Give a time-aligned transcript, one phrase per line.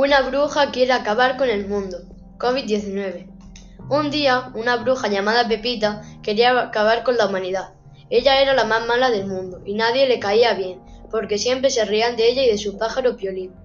[0.00, 1.98] Una bruja quiere acabar con el mundo.
[2.38, 3.26] COVID-19.
[3.90, 7.70] Un día, una bruja llamada Pepita quería acabar con la humanidad.
[8.08, 10.80] Ella era la más mala del mundo y nadie le caía bien,
[11.10, 13.56] porque siempre se reían de ella y de su pájaro Piolín.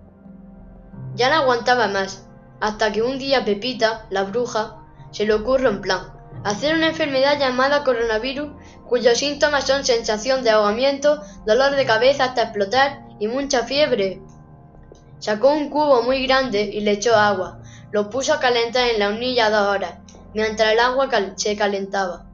[1.13, 2.27] Ya no aguantaba más,
[2.59, 4.79] hasta que un día Pepita, la bruja,
[5.11, 6.13] se le ocurre un plan.
[6.43, 8.53] Hacer una enfermedad llamada coronavirus,
[8.89, 14.19] cuyos síntomas son sensación de ahogamiento, dolor de cabeza hasta explotar y mucha fiebre.
[15.23, 17.61] Sacó un cubo muy grande y le echó agua.
[17.91, 19.93] Lo puso a calentar en la hornilla dos horas,
[20.33, 22.25] mientras el agua se calentaba.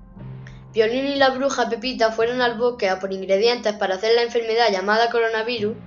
[0.74, 4.72] Violín y la bruja Pepita fueron al bosque a por ingredientes para hacer la enfermedad
[4.72, 5.78] llamada coronavirus.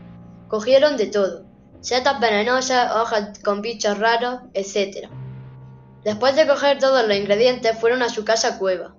[0.46, 1.44] Cogieron de todo,
[1.80, 5.08] setas venenosas, hojas con bichos raros, etc.
[6.04, 8.94] Después de coger todos los ingredientes, fueron a su casa cueva.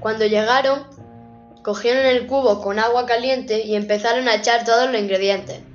[0.00, 0.84] Cuando llegaron,
[1.62, 5.69] cogieron el cubo con agua caliente y empezaron a echar todos los ingredientes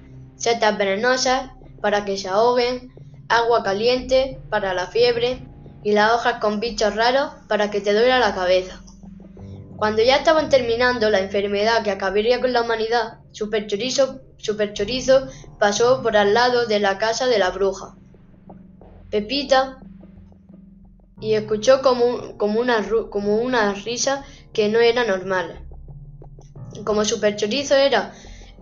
[0.45, 1.49] setas venenosas
[1.81, 2.93] para que se ahoguen,
[3.29, 5.39] agua caliente para la fiebre
[5.83, 8.83] y las hojas con bichos raros para que te duela la cabeza.
[9.75, 15.27] Cuando ya estaban terminando la enfermedad que acabaría con la humanidad, Super Chorizo,
[15.59, 17.95] pasó por al lado de la casa de la bruja.
[19.09, 19.79] Pepita
[21.19, 24.23] y escuchó como, como, una, como una risa
[24.53, 25.65] que no era normal.
[26.83, 28.13] Como Super Chorizo era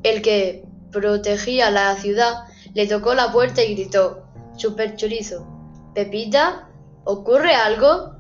[0.04, 4.24] el que protegía la ciudad, le tocó la puerta y gritó,
[4.56, 5.46] Super chorizo,
[5.94, 6.70] ¿Pepita?
[7.04, 8.16] ¿Ocurre algo?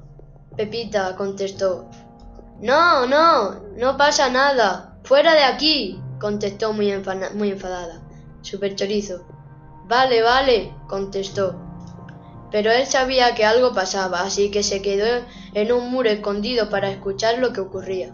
[0.57, 1.89] Pepita contestó,
[2.59, 6.91] No, no, no pasa nada, fuera de aquí, contestó muy,
[7.35, 8.01] muy enfadada.
[8.41, 9.25] Super chorizo,
[9.85, 11.59] Vale, vale, contestó.
[12.51, 16.89] Pero él sabía que algo pasaba, así que se quedó en un muro escondido para
[16.89, 18.11] escuchar lo que ocurría.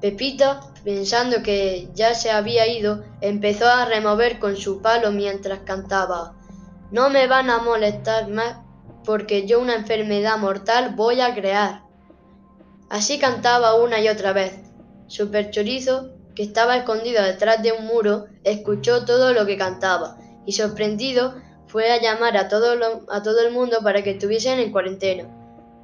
[0.00, 6.36] Pepita, pensando que ya se había ido, empezó a remover con su palo mientras cantaba.
[6.90, 8.58] No me van a molestar más
[9.04, 11.82] porque yo una enfermedad mortal voy a crear.
[12.90, 14.54] Así cantaba una y otra vez.
[15.08, 20.52] Super Chorizo, que estaba escondido detrás de un muro, escuchó todo lo que cantaba y
[20.52, 21.34] sorprendido
[21.66, 25.28] fue a llamar a todo, a todo el mundo para que estuviesen en cuarentena.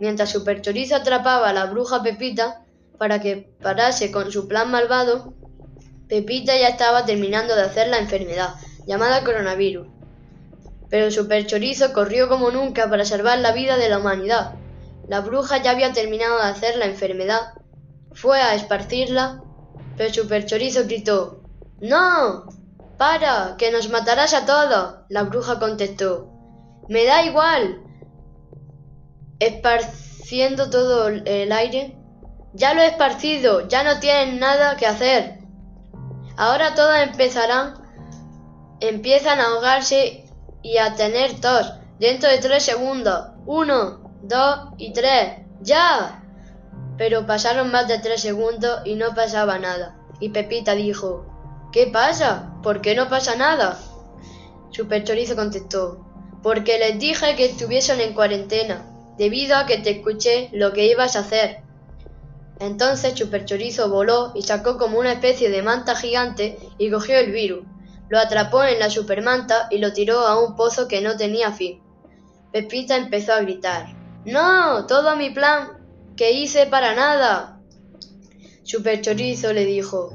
[0.00, 2.63] Mientras Super Chorizo atrapaba a la bruja Pepita,
[2.98, 5.34] para que parase con su plan malvado,
[6.08, 8.54] Pepita ya estaba terminando de hacer la enfermedad,
[8.86, 9.88] llamada coronavirus.
[10.90, 14.54] Pero Super Chorizo corrió como nunca para salvar la vida de la humanidad.
[15.08, 17.54] La bruja ya había terminado de hacer la enfermedad.
[18.12, 19.42] Fue a esparcirla,
[19.96, 21.42] pero Super Chorizo gritó,
[21.80, 22.46] ¡No!
[22.98, 23.56] ¡Para!
[23.58, 25.00] ¡Que nos matarás a todos!
[25.08, 26.30] La bruja contestó,
[26.88, 27.82] ¡Me da igual!
[29.40, 31.96] Esparciendo todo el aire,
[32.54, 35.38] ya lo he esparcido, ya no tienen nada que hacer.
[36.36, 37.74] Ahora todos empezarán,
[38.80, 40.24] empiezan a ahogarse
[40.62, 41.74] y a tener tos.
[41.98, 43.28] Dentro de tres segundos.
[43.46, 45.40] Uno, dos y tres.
[45.60, 46.22] ¡Ya!
[46.96, 49.96] Pero pasaron más de tres segundos y no pasaba nada.
[50.20, 51.26] Y Pepita dijo,
[51.72, 52.52] ¿Qué pasa?
[52.62, 53.78] ¿Por qué no pasa nada?
[54.70, 56.04] Super Chorizo contestó,
[56.40, 58.86] porque les dije que estuviesen en cuarentena,
[59.18, 61.63] debido a que te escuché lo que ibas a hacer.
[62.60, 67.64] Entonces Chorizo voló y sacó como una especie de manta gigante y cogió el virus.
[68.08, 71.82] Lo atrapó en la supermanta y lo tiró a un pozo que no tenía fin.
[72.52, 73.86] Pepita empezó a gritar.
[74.24, 74.86] ¡No!
[74.86, 77.60] ¡Todo mi plan que hice para nada!
[78.64, 80.12] Chorizo le dijo.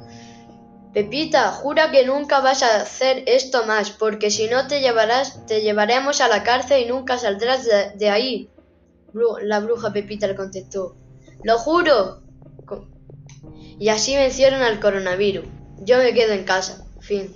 [0.94, 5.62] Pepita, jura que nunca vas a hacer esto más, porque si no te llevarás, te
[5.62, 8.50] llevaremos a la cárcel y nunca saldrás de, de ahí.
[9.44, 10.96] La bruja Pepita le contestó.
[11.44, 12.22] Lo juro.
[13.80, 15.46] Y así vencieron al coronavirus.
[15.82, 16.84] Yo me quedo en casa.
[17.00, 17.32] Fin.